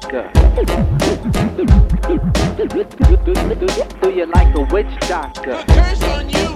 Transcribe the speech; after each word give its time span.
doctor? 0.00 0.30
Do 4.02 4.10
you 4.10 4.26
like 4.26 4.54
a 4.56 4.62
witch 4.72 4.98
doctor? 5.08 5.52
A 5.52 5.64
curse 5.64 6.02
on 6.02 6.30
you! 6.30 6.55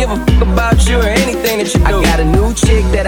give 0.00 0.10
a 0.10 0.16
fuck 0.16 0.42
about 0.48 0.88
you 0.88 0.98
or 0.98 1.02
anything 1.04 1.58
that 1.58 1.74
you 1.74 1.80
do. 1.80 1.84
I 1.84 2.02
got 2.02 2.20
a 2.20 2.24
new 2.24 2.39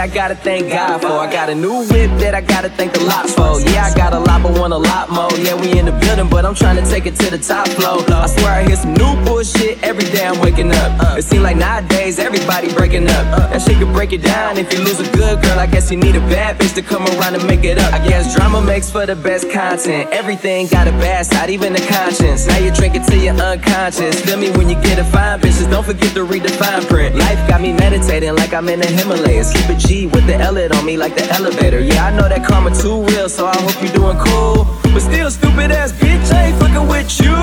I 0.02 0.08
gotta 0.08 0.34
thank 0.34 0.68
God 0.68 1.00
for. 1.00 1.12
I 1.12 1.30
got 1.30 1.48
a 1.48 1.54
new 1.54 1.86
whip 1.86 2.10
that 2.18 2.34
I 2.34 2.40
gotta 2.40 2.68
thank 2.68 2.92
the 2.92 3.04
lot 3.04 3.30
for. 3.30 3.60
Yeah, 3.70 3.86
I 3.86 3.94
got 3.94 4.12
a 4.12 4.18
lot, 4.18 4.42
but 4.42 4.58
want 4.58 4.72
a 4.72 4.76
lot 4.76 5.10
more. 5.10 5.30
Yeah, 5.38 5.54
we 5.54 5.78
in 5.78 5.86
the 5.86 5.92
building, 5.92 6.28
but 6.28 6.44
I'm 6.44 6.56
trying 6.56 6.74
to 6.82 6.90
take 6.90 7.06
it 7.06 7.14
to 7.22 7.30
the 7.30 7.38
top 7.38 7.68
floor. 7.68 8.02
I 8.10 8.26
swear 8.26 8.50
I 8.50 8.64
hear 8.64 8.74
some 8.74 8.94
new 8.94 9.14
bullshit 9.24 9.80
every 9.84 10.02
day 10.10 10.26
I'm 10.26 10.40
waking 10.40 10.72
up. 10.72 11.16
It 11.16 11.22
seems 11.22 11.44
like 11.44 11.56
nowadays 11.56 12.18
everybody 12.18 12.74
breaking 12.74 13.06
up. 13.06 13.24
That 13.52 13.62
shit 13.62 13.78
could 13.78 13.92
break 13.92 14.12
it 14.12 14.22
down 14.22 14.58
if 14.58 14.72
you 14.72 14.80
lose 14.80 14.98
a 14.98 15.08
good 15.12 15.40
girl. 15.40 15.56
I 15.56 15.68
guess 15.68 15.88
you 15.88 15.98
need 15.98 16.16
a 16.16 16.24
bad 16.26 16.58
bitch 16.58 16.74
to 16.74 16.82
come 16.82 17.06
around 17.06 17.36
and 17.36 17.46
make 17.46 17.62
it 17.62 17.78
up. 17.78 17.94
I 17.94 18.04
guess 18.04 18.34
drama 18.34 18.60
makes 18.60 18.90
for 18.90 19.06
the 19.06 19.14
best 19.14 19.52
content. 19.52 20.10
Everything 20.10 20.66
got 20.66 20.88
a 20.88 20.92
bad 20.98 21.26
side, 21.26 21.48
even 21.48 21.74
the 21.74 21.86
conscience. 21.86 22.48
Now 22.48 22.58
you 22.58 22.72
drink 22.72 22.96
it 22.96 23.04
till 23.06 23.22
you're 23.22 23.38
unconscious. 23.38 24.20
Feel 24.22 24.38
me 24.38 24.50
when 24.50 24.68
you 24.68 24.74
get 24.82 24.98
a 24.98 25.04
fine 25.04 25.38
bitches. 25.38 25.70
Don't 25.70 25.86
forget 25.86 26.12
to 26.14 26.24
read 26.24 26.42
the 26.42 26.52
fine 26.58 26.82
print. 26.86 27.14
Life 27.14 27.38
got 27.46 27.60
me 27.60 27.72
meditating 27.72 28.34
like 28.34 28.52
I'm 28.52 28.68
in 28.68 28.80
the 28.80 28.88
Himalayas. 28.88 29.52
Keep 29.52 29.68
a 29.68 29.74
G 29.76 29.91
with 29.92 30.26
the 30.26 30.34
L 30.36 30.56
on 30.56 30.86
me 30.86 30.96
like 30.96 31.14
the 31.14 31.24
elevator. 31.34 31.80
Yeah, 31.80 32.06
I 32.06 32.16
know 32.16 32.26
that 32.26 32.46
karma 32.46 32.74
too 32.74 33.02
real, 33.12 33.28
so 33.28 33.46
I 33.46 33.56
hope 33.60 33.76
you're 33.82 33.92
doing 33.92 34.16
cool. 34.16 34.64
But 34.84 35.00
still, 35.00 35.30
stupid 35.30 35.70
ass 35.70 35.92
bitch, 35.92 36.32
I 36.32 36.48
ain't 36.48 36.58
fucking 36.58 36.88
with 36.88 37.20
you. 37.20 37.36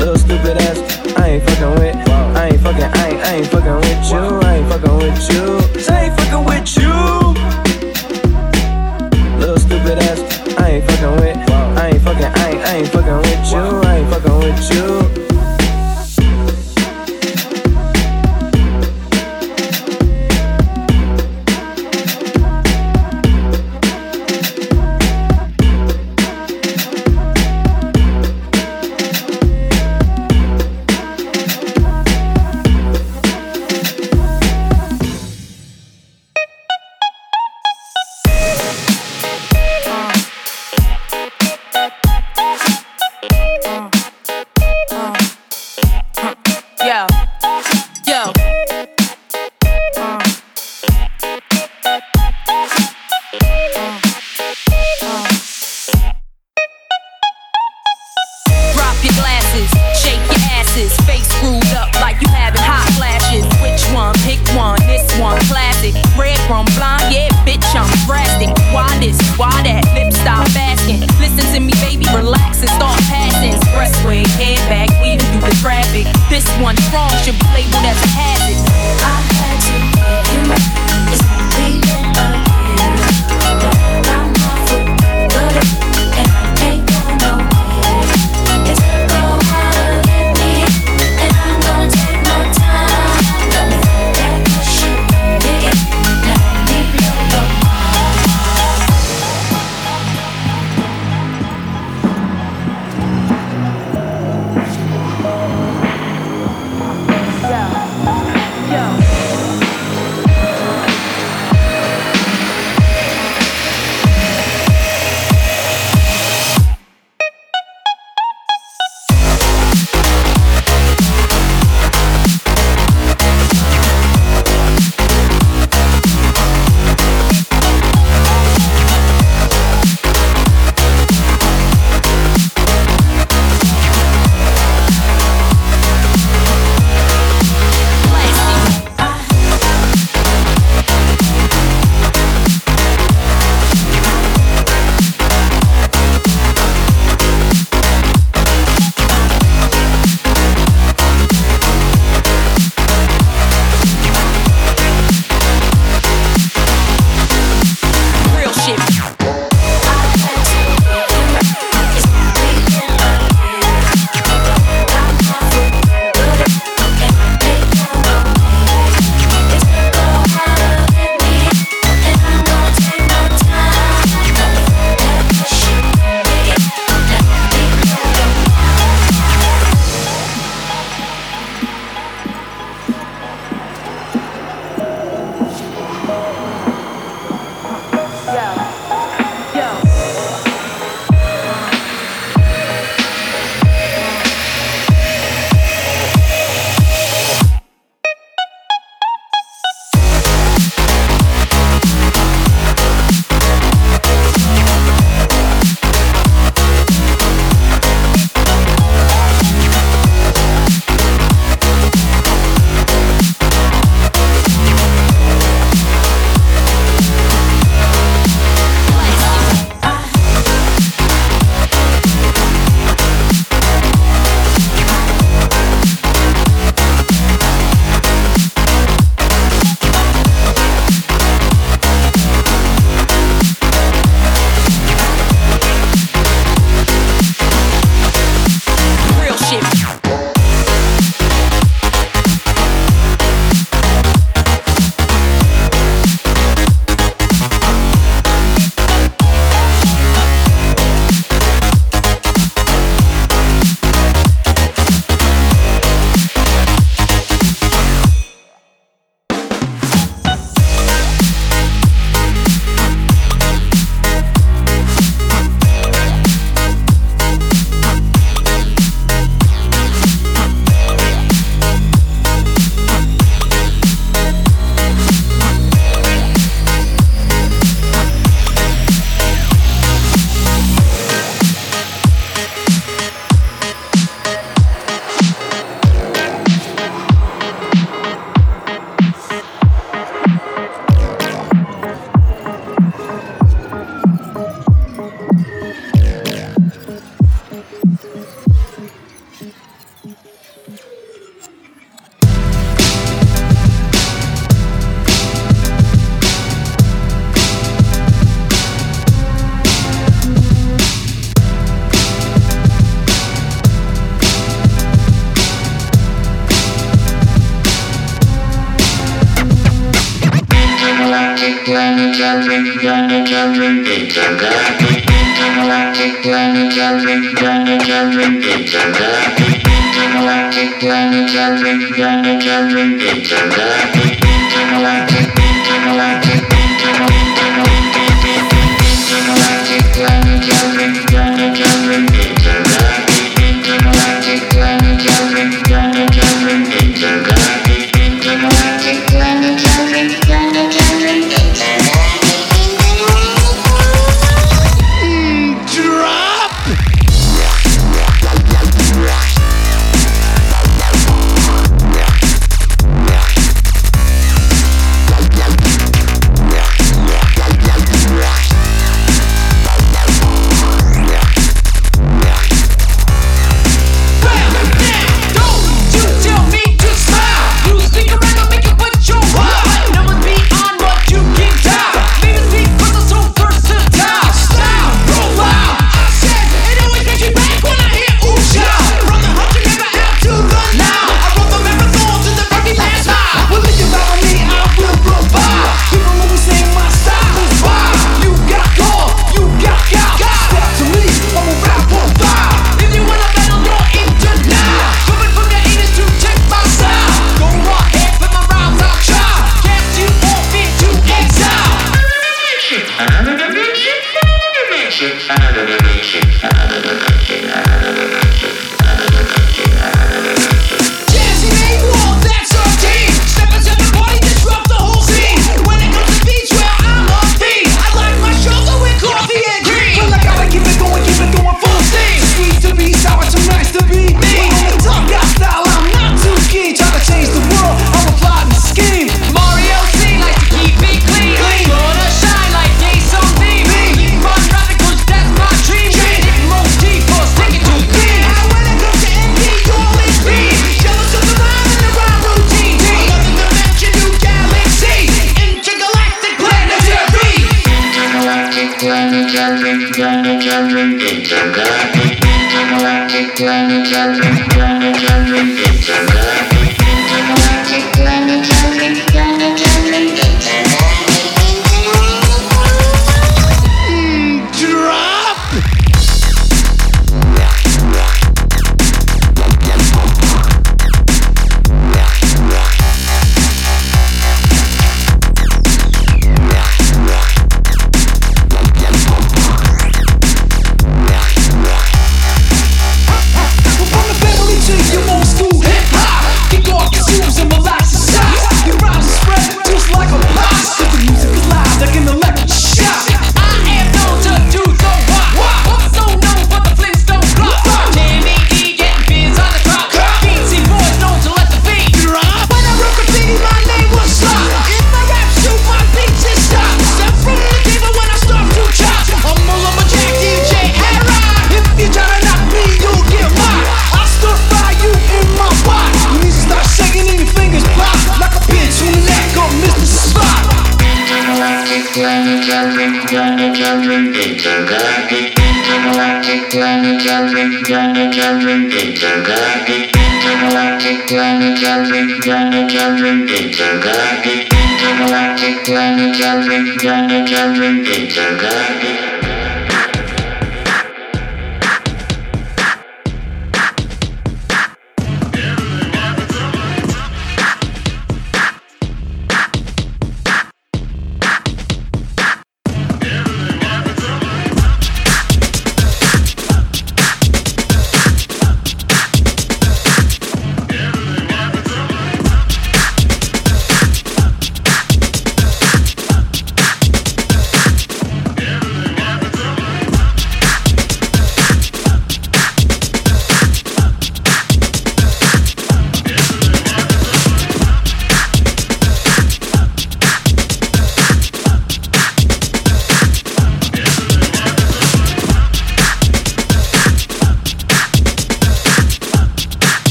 Little 0.00 0.16
stupid 0.16 0.56
ass, 0.64 0.78
I 1.18 1.28
ain't 1.28 1.44
fucking 1.44 1.74
with. 1.76 1.96
I 2.08 2.48
ain't 2.48 2.60
fucking, 2.64 2.88
I 2.88 3.08
ain't, 3.08 3.20
I 3.20 3.34
ain't 3.36 3.48
fucking 3.52 3.78
with 3.84 4.10
you. 4.10 4.22
I 4.48 4.56
ain't 4.56 4.68
fucking 4.72 4.96
with 4.96 5.20
you. 5.28 5.44
I 5.92 6.00
ain't 6.04 6.14
fucking 6.16 6.44
with 6.48 6.68
you. 6.80 6.94
Little 9.38 9.60
stupid 9.60 9.98
ass, 10.08 10.20
I 10.56 10.70
ain't 10.70 10.84
fucking 10.88 11.14
with. 11.20 11.36
I 11.52 11.88
ain't 11.92 12.00
fucking, 12.00 12.32
I 12.32 12.48
ain't, 12.48 12.60
I 12.64 12.76
ain't 12.80 12.88
fucking 12.88 13.20
with 13.28 13.52
you. 13.52 13.64
I 13.84 13.96
ain't 13.98 14.08
fucking 14.08 14.38
with 14.40 14.72
you. 14.72 15.07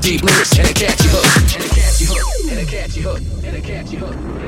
deep 0.00 0.22
lyrics 0.22 0.58
and 0.58 0.68
a 0.68 0.72
catchy 0.72 1.08
hook, 1.08 1.24
and 1.54 1.64
a 1.64 1.68
catchy 1.74 2.04
hook, 2.06 2.50
and 2.50 2.60
a 2.60 2.64
catchy 2.64 3.00
hook, 3.00 3.20
and 3.44 3.56
a 3.56 3.60
catchy 3.60 3.96
hook. 3.96 4.39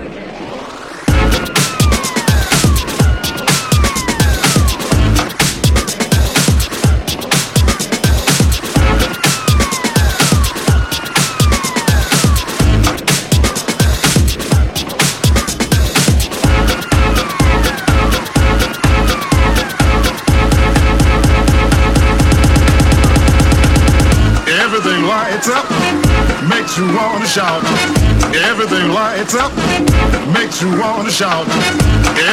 wanna 30.82 31.10
shout. 31.10 31.46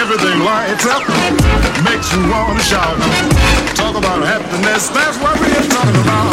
Everything 0.01 0.39
lights 0.39 0.85
up, 0.85 1.03
makes 1.85 2.11
you 2.13 2.21
wanna 2.33 2.63
shout. 2.63 2.97
Talk 3.75 3.95
about 3.95 4.25
happiness, 4.25 4.89
that's 4.89 5.17
what 5.19 5.39
we're 5.39 5.67
talking 5.69 6.01
about. 6.01 6.29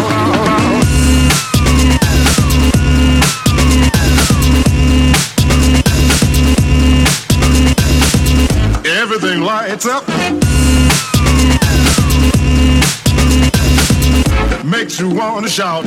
Everything 9.03 9.41
lights 9.43 9.87
up. 9.87 10.05
Makes 14.65 14.99
you 14.99 15.11
wanna 15.11 15.49
shout. 15.49 15.85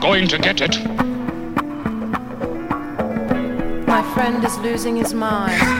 going 0.00 0.26
to 0.26 0.38
get 0.38 0.60
it. 0.62 0.78
My 3.86 4.02
friend 4.14 4.42
is 4.42 4.56
losing 4.58 4.96
his 4.96 5.12
mind. 5.12 5.79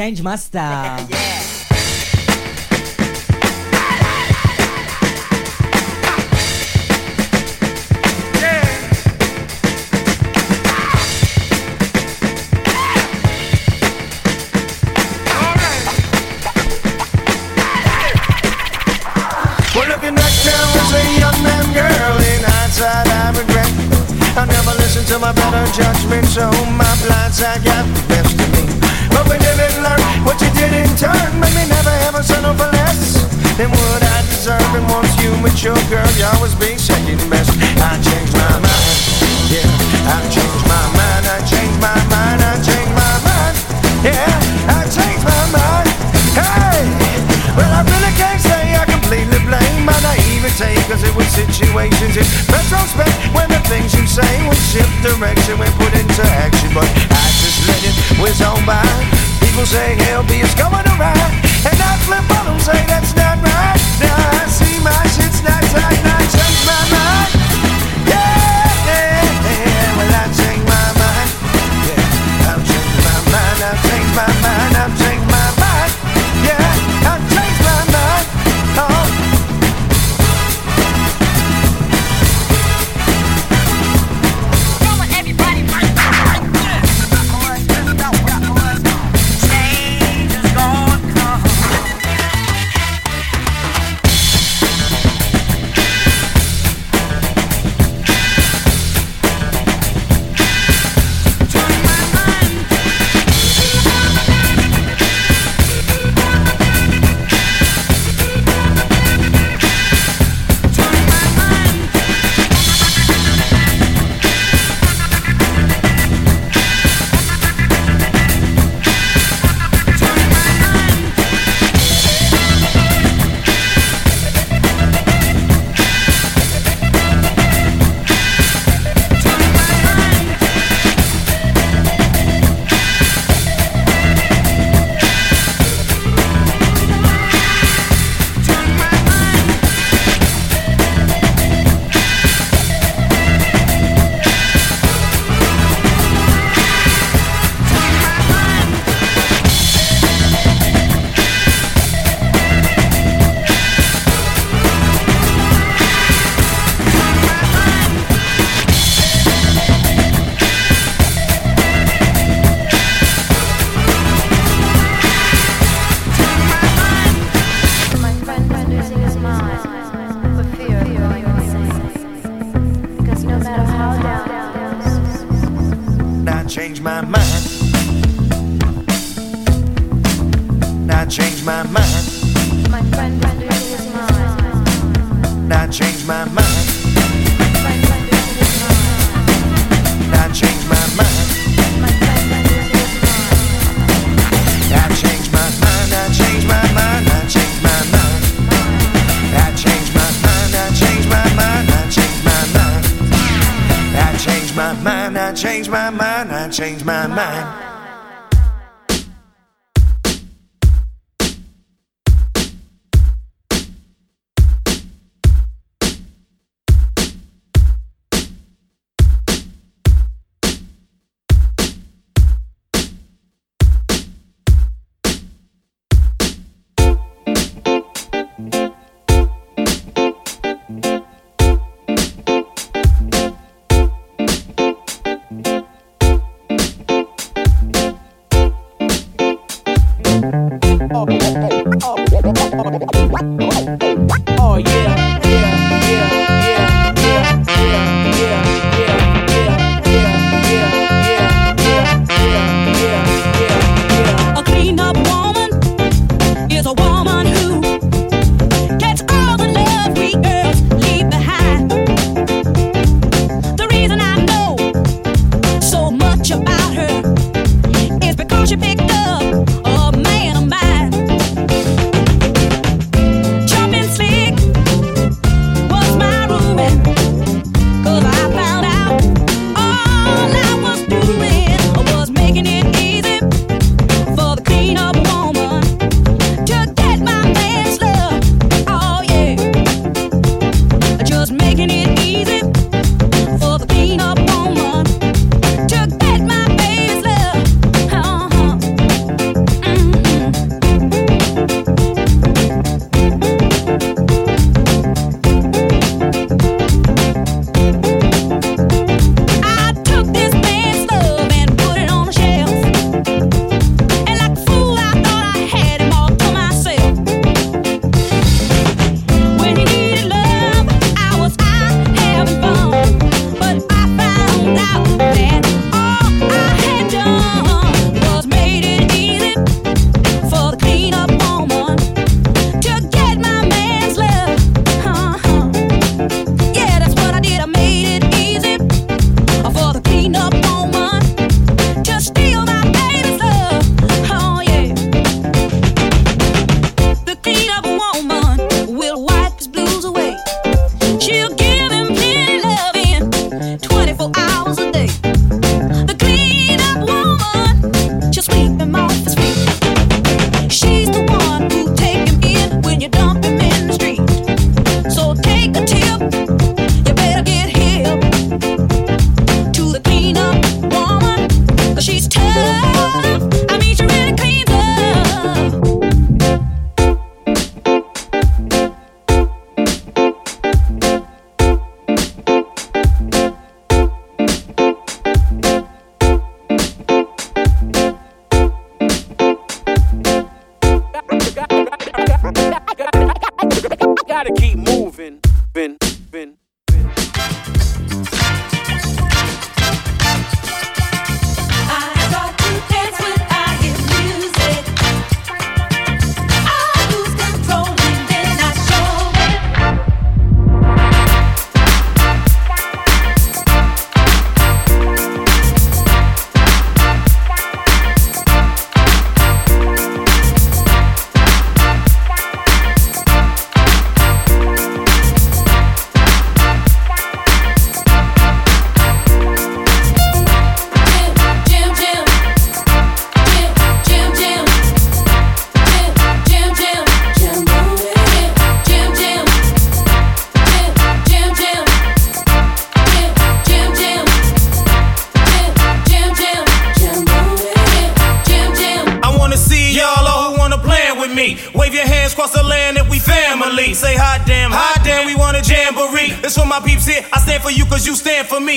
Change 0.00 0.22
Master. 0.22 1.06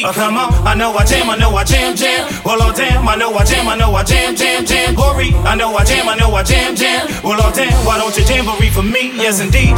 Uh, 0.04 0.12
come 0.12 0.36
on, 0.38 0.52
I 0.68 0.74
know 0.76 0.92
I 0.92 1.06
jam, 1.06 1.30
I 1.30 1.38
know 1.38 1.56
I 1.56 1.64
jam, 1.64 1.96
jam. 1.96 2.28
Well, 2.44 2.60
oh 2.62 2.74
damn, 2.76 3.08
I 3.08 3.16
know 3.16 3.34
I 3.34 3.46
jam, 3.46 3.70
I 3.70 3.76
know 3.78 3.96
I 3.96 4.04
jam, 4.04 4.36
jam, 4.36 4.66
jam. 4.66 4.96
Glory, 4.96 5.32
I 5.48 5.56
know 5.56 5.74
I 5.76 5.86
jam, 5.86 6.10
I 6.10 6.16
know 6.16 6.28
I 6.36 6.44
jam, 6.44 6.76
jam. 6.76 7.08
Well, 7.24 7.40
oh 7.40 7.52
damn, 7.56 7.72
why 7.86 7.98
don't 7.98 8.12
you 8.18 8.26
jamboree 8.26 8.70
for 8.70 8.84
me? 8.84 9.16
Yes, 9.16 9.40
indeed. 9.40 9.73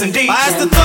yes 0.00 0.08
indeed. 0.08 0.30
I 0.30 0.34
the 0.58 0.75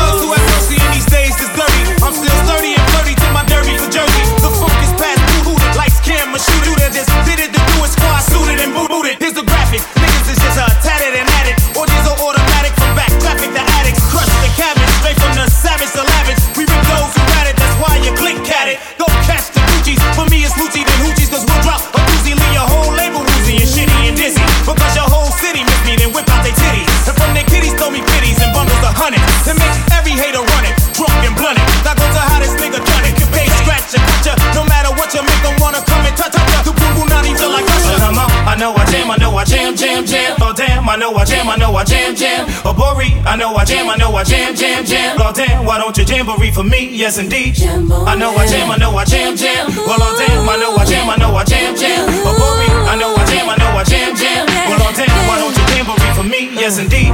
jam, 41.91 42.15
jam. 42.15 42.47
Oh, 42.63 42.73
Bori, 42.73 43.11
I 43.27 43.35
know 43.35 43.53
I 43.55 43.65
jam, 43.65 43.89
I 43.89 43.95
know 43.97 44.15
I 44.15 44.23
jam, 44.23 44.55
jam, 44.55 44.85
jam. 44.85 45.17
Lord 45.17 45.35
damn, 45.35 45.65
why 45.65 45.77
don't 45.77 45.95
you 45.97 46.05
jamboree 46.05 46.51
for 46.51 46.63
me? 46.63 46.87
Yes, 46.95 47.17
indeed. 47.19 47.59
I 47.61 48.15
know 48.15 48.31
I 48.31 48.47
jam, 48.47 48.71
I 48.71 48.77
know 48.77 48.95
I 48.95 49.03
jam, 49.03 49.35
jam. 49.35 49.67
Well, 49.75 49.99
Lord 49.99 50.15
damn, 50.17 50.47
I 50.47 50.55
know 50.57 50.75
I 50.75 50.85
jam, 50.85 51.09
I 51.09 51.17
know 51.17 51.35
I 51.35 51.43
jam, 51.43 51.75
jam. 51.75 52.05
Oh, 52.23 52.33
Bori, 52.39 52.67
I 52.87 52.95
know 52.95 53.13
I 53.13 53.25
jam, 53.27 53.49
I 53.49 53.55
know 53.57 53.71
I 53.75 53.83
jam, 53.83 54.15
jam. 54.15 54.47
Well, 54.69 54.79
Lord 54.79 54.95
damn, 54.95 55.27
why 55.27 55.37
don't 55.39 55.55
you 55.55 55.65
jamboree 55.75 56.13
for 56.15 56.23
me? 56.23 56.41
Yes, 56.55 56.79
indeed. 56.79 57.11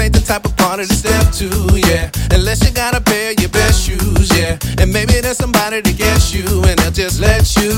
Ain't 0.00 0.14
the 0.14 0.20
type 0.20 0.44
of 0.44 0.56
party 0.56 0.84
to 0.86 0.94
step 0.94 1.32
to, 1.34 1.48
yeah. 1.88 2.10
Unless 2.32 2.64
you 2.64 2.72
got 2.72 2.96
a 2.96 3.00
pair 3.00 3.32
of 3.32 3.40
your 3.40 3.50
best 3.50 3.84
shoes, 3.84 4.30
yeah. 4.36 4.58
And 4.78 4.92
maybe 4.92 5.20
there's 5.20 5.36
somebody 5.36 5.82
to 5.82 5.92
get 5.92 6.32
you, 6.32 6.44
and 6.64 6.78
they'll 6.78 6.90
just 6.90 7.20
let 7.20 7.44
you 7.56 7.72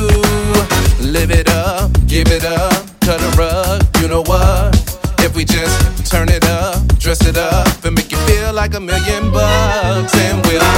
live 1.00 1.30
it 1.30 1.48
up, 1.50 1.90
give 2.06 2.28
it 2.28 2.44
up, 2.44 2.86
cut 3.00 3.20
a 3.20 3.30
rug. 3.36 3.82
You 4.00 4.08
know 4.08 4.22
what? 4.22 4.76
If 5.18 5.34
we 5.34 5.44
just 5.44 6.10
turn 6.10 6.28
it 6.28 6.44
up, 6.44 6.86
dress 6.98 7.26
it 7.26 7.36
up, 7.36 7.84
and 7.84 7.94
make 7.94 8.10
you 8.10 8.18
feel 8.26 8.52
like 8.52 8.74
a 8.74 8.80
million 8.80 9.32
bucks, 9.32 10.14
and 10.14 10.46
we'll 10.46 10.71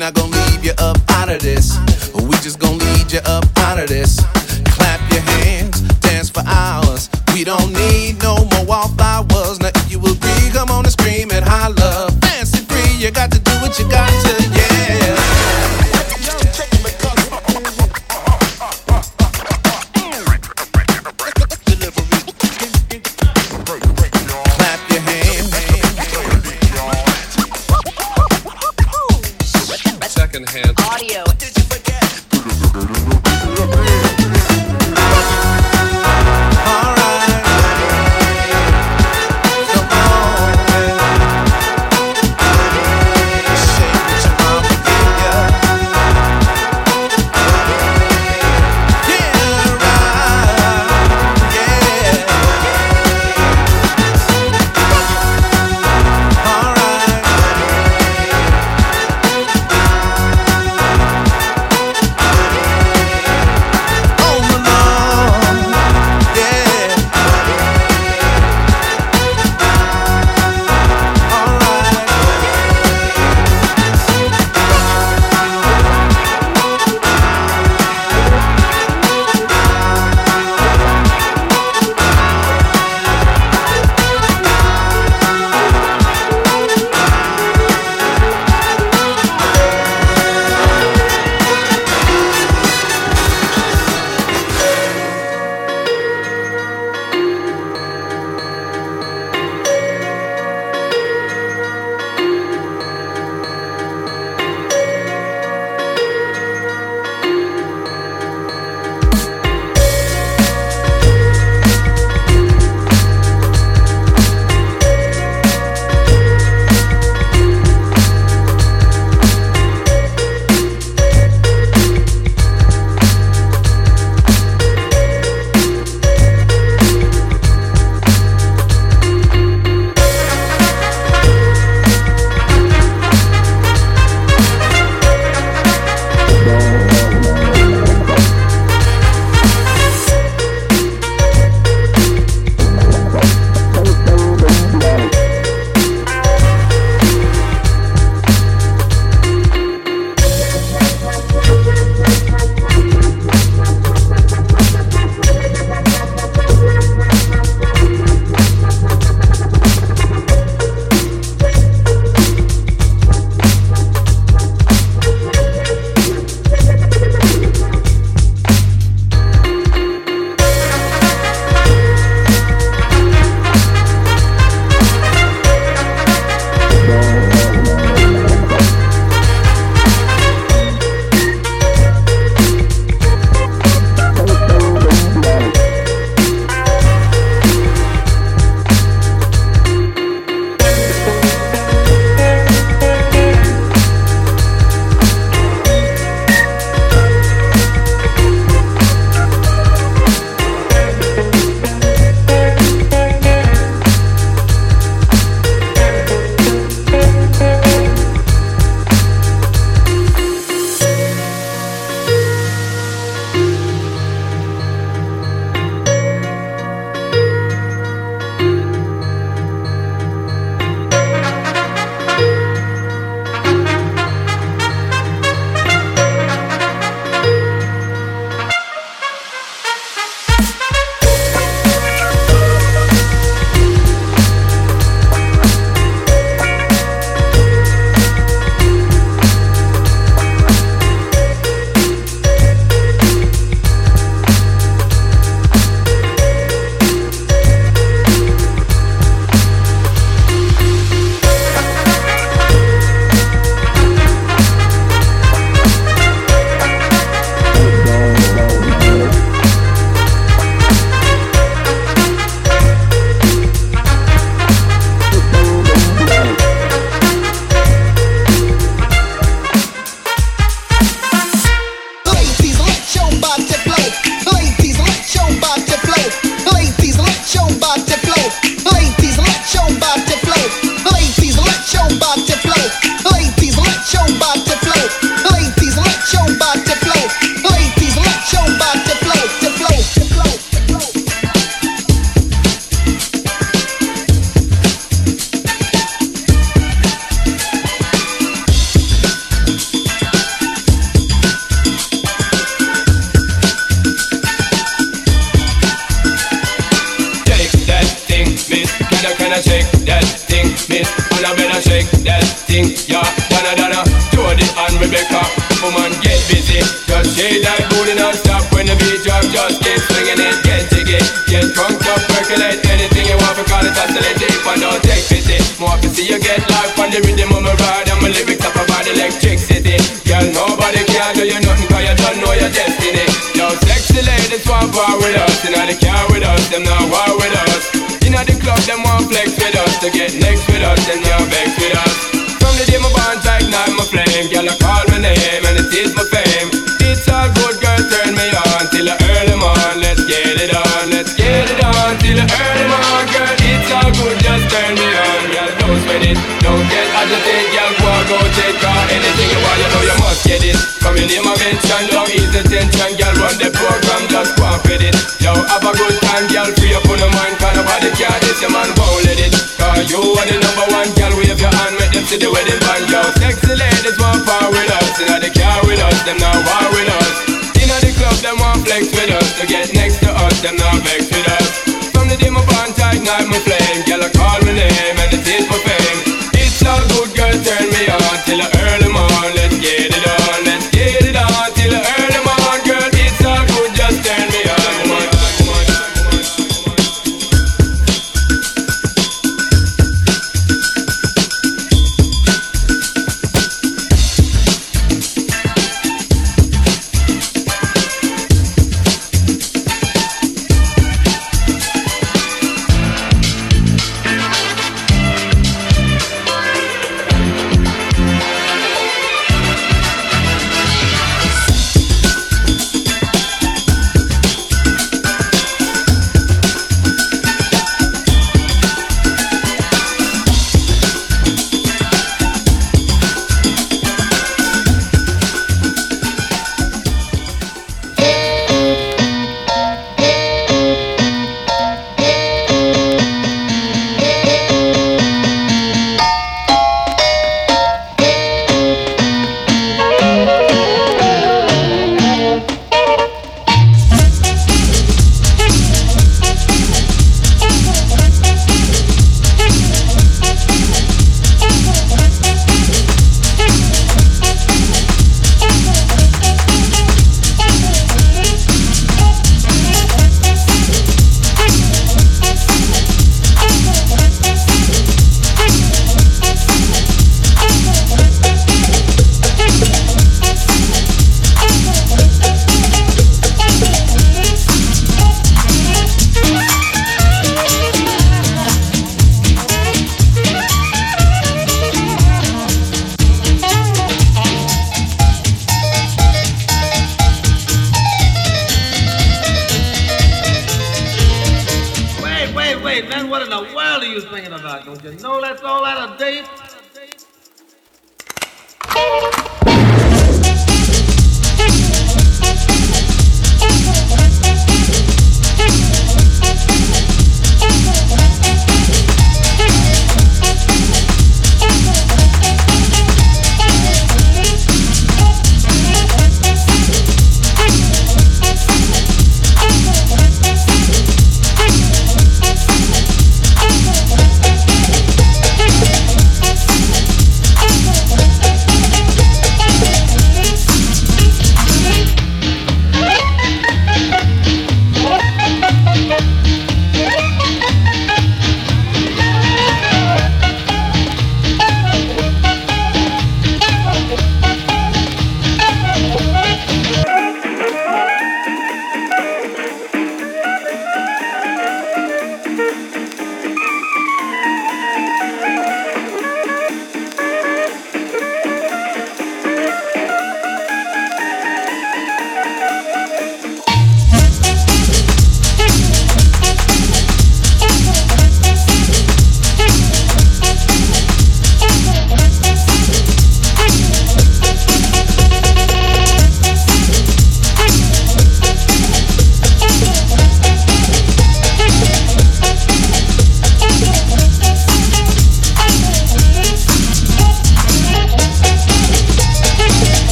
not 0.00 0.14
gonna 0.14 0.34
leave 0.48 0.64
you 0.64 0.72
up 0.78 0.96
out 1.10 1.28
of 1.28 1.42
this. 1.42 1.76
We 2.14 2.32
just 2.40 2.58
gonna 2.58 2.82
lead 2.82 3.12
you 3.12 3.20
up 3.26 3.44
out 3.58 3.78
of 3.78 3.88
this. 3.88 4.18
Clap 4.64 4.98
your 5.12 5.20
hands, 5.20 5.82
dance 6.00 6.30
for 6.30 6.42
hours. 6.46 7.10
We 7.34 7.44
don't 7.44 7.70
need 7.74 8.22
no 8.22 8.36
more 8.36 8.64
wallflowers. 8.64 9.60
Now 9.60 9.68
if 9.74 9.92
you 9.92 9.98
agree, 9.98 10.50
come 10.52 10.70
on 10.70 10.86
and 10.86 10.92
scream 10.92 11.30
and 11.32 11.44
holler. 11.44 12.08
Fancy 12.22 12.64
free, 12.64 12.96
you 12.96 13.10
got 13.10 13.30
to 13.32 13.38
do 13.40 13.52
what 13.60 13.78
you 13.78 13.86
got 13.90 14.08
to, 14.24 14.59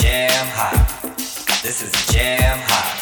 Jam 0.00 0.46
Hot. 0.54 1.02
This 1.62 1.82
is 1.82 1.92
Jam 2.06 2.58
Hot. 2.68 2.99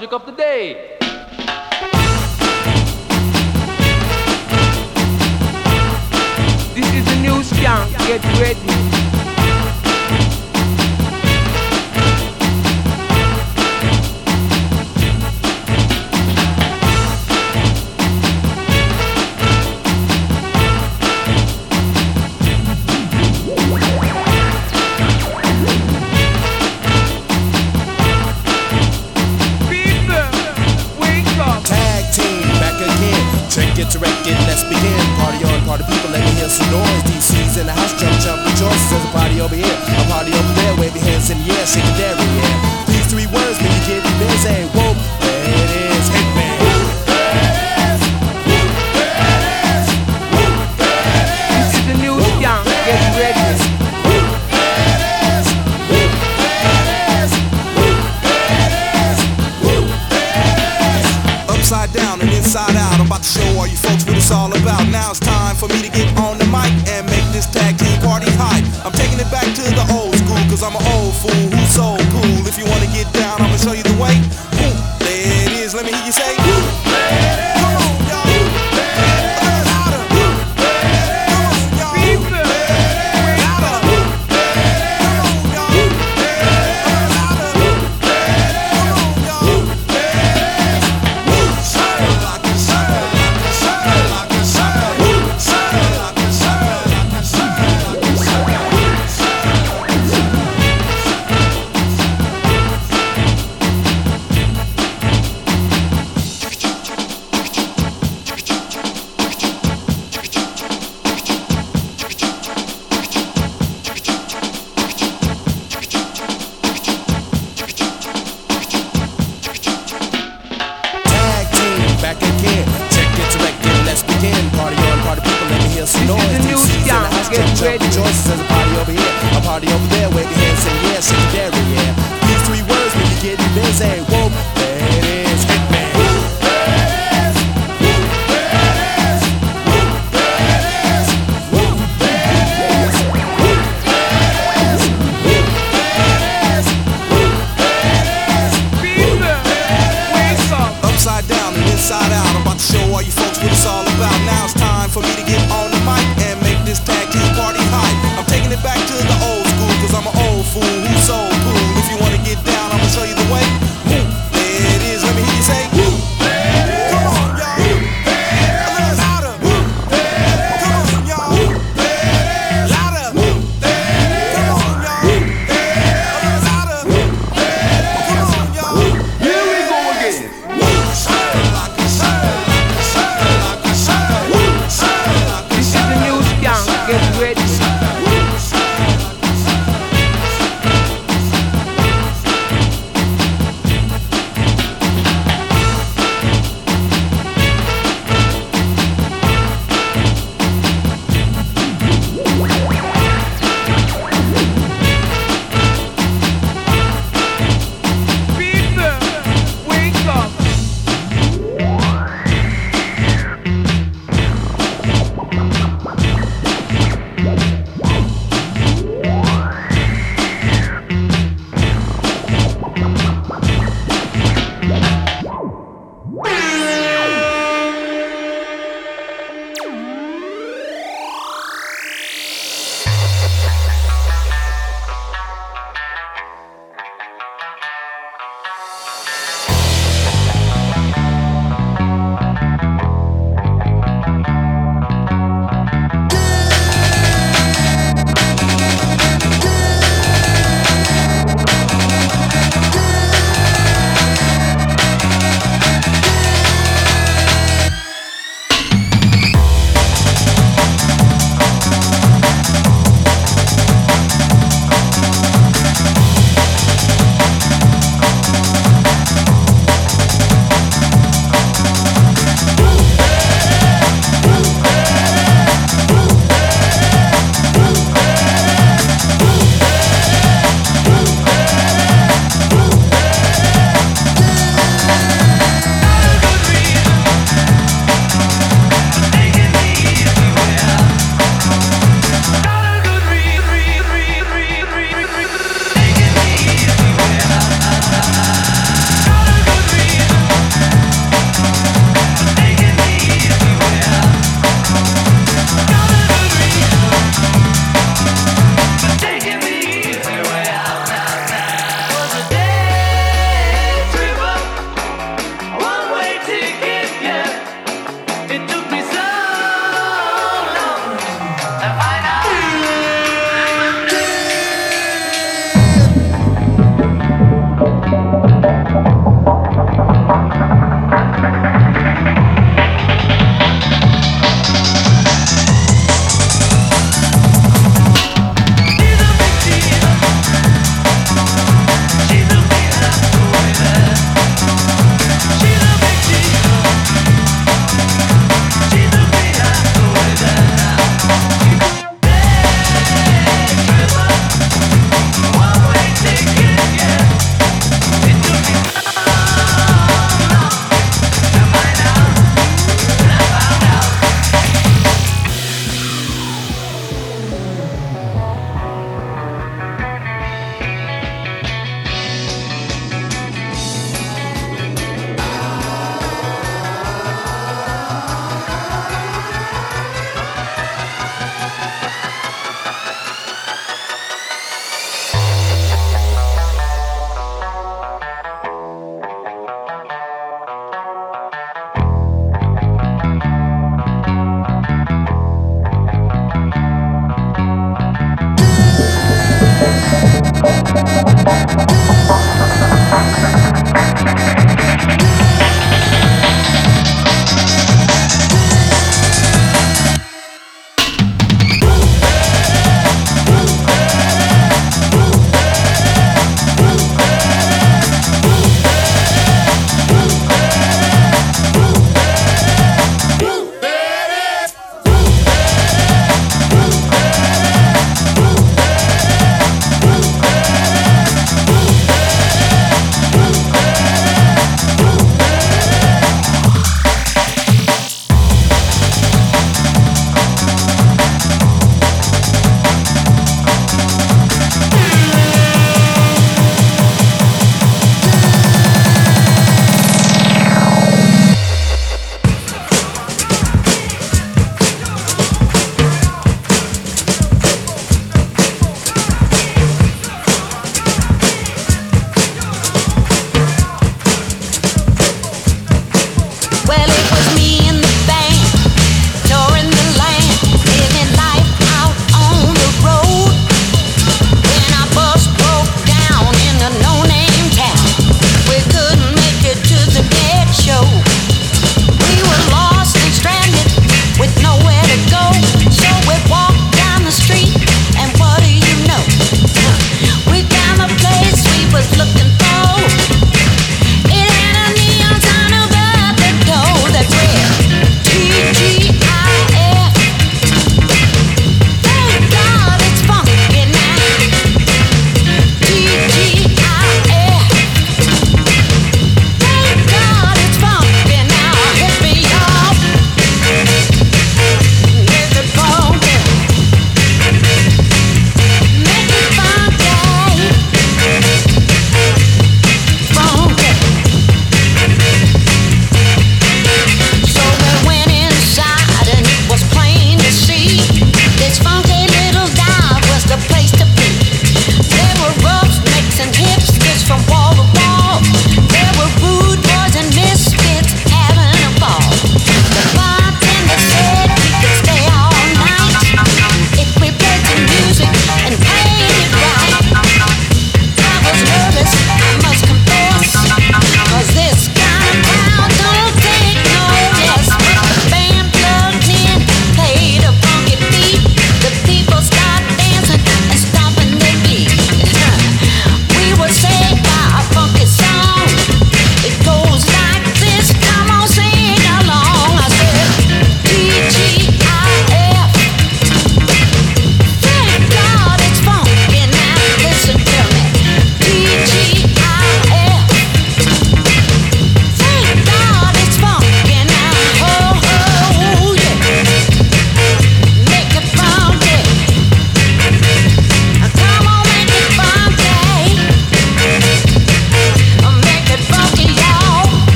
Subject 0.00 0.14
of 0.14 0.24
the 0.24 0.29